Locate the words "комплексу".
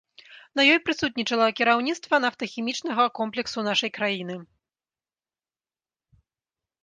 3.19-3.65